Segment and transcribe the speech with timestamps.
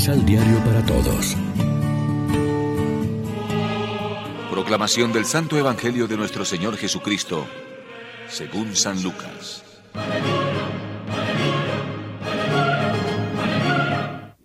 [0.00, 1.36] Misal Diario para Todos.
[4.50, 7.44] Proclamación del Santo Evangelio de nuestro Señor Jesucristo,
[8.26, 9.62] según San Lucas.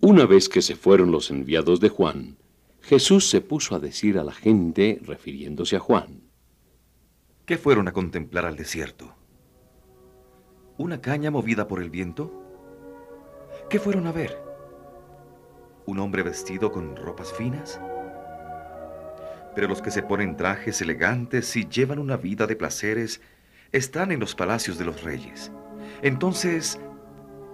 [0.01, 2.35] Una vez que se fueron los enviados de Juan,
[2.81, 6.23] Jesús se puso a decir a la gente, refiriéndose a Juan,
[7.45, 9.15] ¿Qué fueron a contemplar al desierto?
[10.77, 12.43] ¿Una caña movida por el viento?
[13.69, 14.54] ¿Qué fueron a ver?
[15.87, 17.79] ¿Un hombre vestido con ropas finas?
[19.53, 23.21] Pero los que se ponen trajes elegantes y llevan una vida de placeres
[23.71, 25.51] están en los palacios de los reyes.
[26.01, 26.79] Entonces,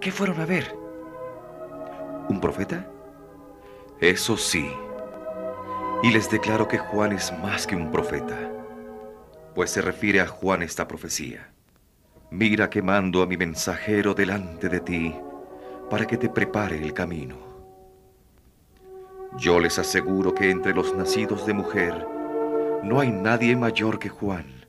[0.00, 0.74] ¿qué fueron a ver?
[2.28, 2.88] ¿Un profeta?
[4.00, 4.72] Eso sí.
[6.02, 8.50] Y les declaro que Juan es más que un profeta,
[9.54, 11.52] pues se refiere a Juan esta profecía.
[12.30, 15.14] Mira que mando a mi mensajero delante de ti
[15.90, 17.51] para que te prepare el camino.
[19.38, 22.06] Yo les aseguro que entre los nacidos de mujer
[22.82, 24.66] no hay nadie mayor que Juan.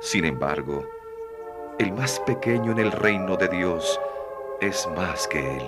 [0.00, 0.86] Sin embargo,
[1.78, 3.98] el más pequeño en el reino de Dios
[4.60, 5.62] es más que él.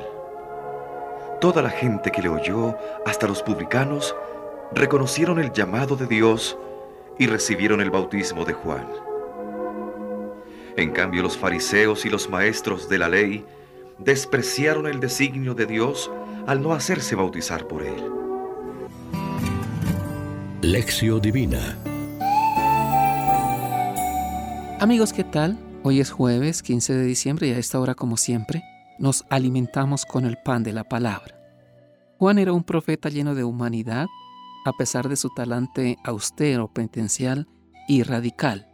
[1.41, 4.14] Toda la gente que le oyó, hasta los publicanos,
[4.72, 6.58] reconocieron el llamado de Dios
[7.19, 8.89] y recibieron el bautismo de Juan.
[10.77, 13.47] En cambio, los fariseos y los maestros de la ley
[13.98, 16.11] despreciaron el designio de Dios
[16.47, 18.02] al no hacerse bautizar por él.
[20.62, 21.78] Lección Divina
[24.80, 25.58] Amigos, ¿qué tal?
[25.83, 28.62] Hoy es jueves 15 de diciembre y a esta hora, como siempre,
[28.98, 31.34] nos alimentamos con el pan de la palabra.
[32.19, 34.06] Juan era un profeta lleno de humanidad,
[34.64, 37.47] a pesar de su talante austero, penitencial
[37.89, 38.69] y radical.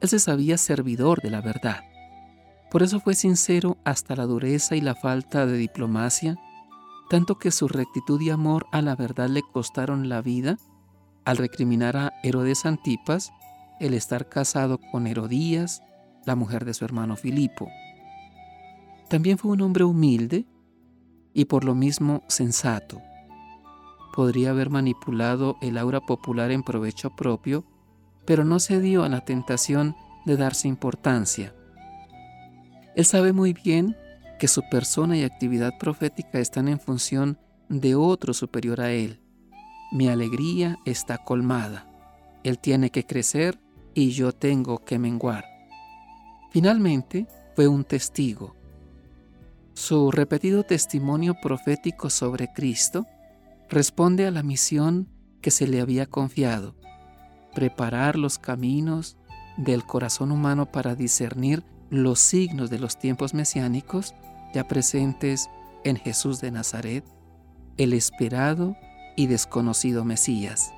[0.00, 1.80] Él se sabía servidor de la verdad.
[2.70, 6.36] Por eso fue sincero hasta la dureza y la falta de diplomacia,
[7.08, 10.58] tanto que su rectitud y amor a la verdad le costaron la vida
[11.24, 13.32] al recriminar a Herodes Antipas
[13.80, 15.82] el estar casado con Herodías,
[16.24, 17.68] la mujer de su hermano Filipo.
[19.08, 20.46] También fue un hombre humilde
[21.32, 23.00] y por lo mismo sensato.
[24.14, 27.64] Podría haber manipulado el aura popular en provecho propio,
[28.24, 29.94] pero no cedió a la tentación
[30.24, 31.54] de darse importancia.
[32.96, 33.96] Él sabe muy bien
[34.38, 37.38] que su persona y actividad profética están en función
[37.68, 39.20] de otro superior a él.
[39.92, 41.86] Mi alegría está colmada.
[42.44, 43.58] Él tiene que crecer
[43.94, 45.44] y yo tengo que menguar.
[46.50, 48.54] Finalmente, fue un testigo.
[49.74, 53.06] Su repetido testimonio profético sobre Cristo
[53.68, 55.08] responde a la misión
[55.40, 56.74] que se le había confiado,
[57.54, 59.16] preparar los caminos
[59.56, 64.14] del corazón humano para discernir los signos de los tiempos mesiánicos
[64.54, 65.48] ya presentes
[65.84, 67.04] en Jesús de Nazaret,
[67.76, 68.76] el esperado
[69.16, 70.72] y desconocido Mesías.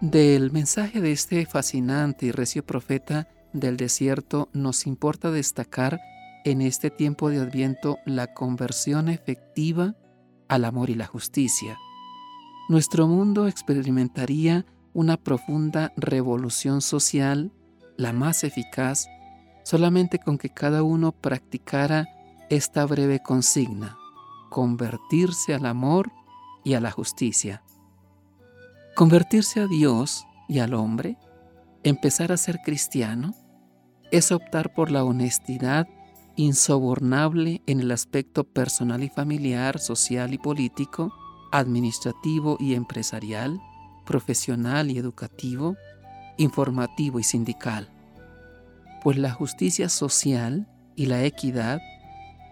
[0.00, 6.00] Del mensaje de este fascinante y recio profeta del desierto nos importa destacar
[6.44, 9.94] en este tiempo de Adviento la conversión efectiva
[10.48, 11.78] al amor y la justicia.
[12.68, 17.52] Nuestro mundo experimentaría una profunda revolución social,
[17.96, 19.06] la más eficaz,
[19.64, 22.08] solamente con que cada uno practicara
[22.50, 23.96] esta breve consigna,
[24.50, 26.10] convertirse al amor
[26.64, 27.62] y a la justicia.
[28.96, 31.16] Convertirse a Dios y al hombre,
[31.84, 33.34] empezar a ser cristiano,
[34.10, 35.88] es optar por la honestidad
[36.36, 41.12] insobornable en el aspecto personal y familiar, social y político,
[41.52, 43.60] administrativo y empresarial,
[44.04, 45.76] profesional y educativo,
[46.38, 47.90] informativo y sindical.
[49.02, 50.66] Pues la justicia social
[50.96, 51.80] y la equidad,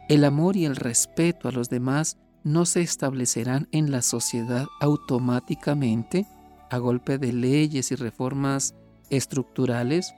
[0.09, 6.27] el amor y el respeto a los demás no se establecerán en la sociedad automáticamente
[6.71, 8.75] a golpe de leyes y reformas
[9.11, 10.15] estructurales,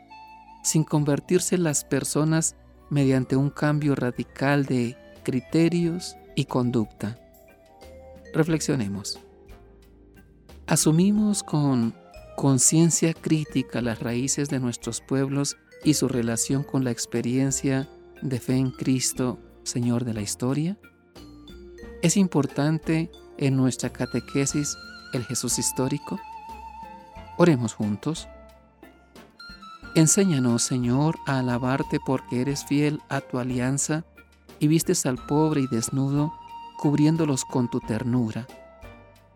[0.62, 2.56] sin convertirse las personas
[2.88, 7.18] mediante un cambio radical de criterios y conducta.
[8.32, 9.18] Reflexionemos.
[10.66, 11.94] Asumimos con
[12.36, 17.88] conciencia crítica las raíces de nuestros pueblos y su relación con la experiencia
[18.22, 20.78] de fe en Cristo, Señor de la historia.
[22.02, 24.76] ¿Es importante en nuestra catequesis
[25.12, 26.18] el Jesús histórico?
[27.36, 28.28] Oremos juntos.
[29.94, 34.04] Enséñanos, Señor, a alabarte porque eres fiel a tu alianza
[34.58, 36.32] y vistes al pobre y desnudo,
[36.78, 38.46] cubriéndolos con tu ternura.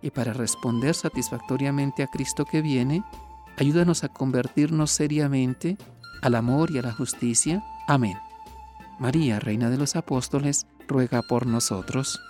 [0.00, 3.02] Y para responder satisfactoriamente a Cristo que viene,
[3.58, 5.76] ayúdanos a convertirnos seriamente
[6.22, 7.64] al amor y a la justicia.
[7.88, 8.16] Amén.
[8.98, 12.20] María, Reina de los Apóstoles, ruega por nosotros.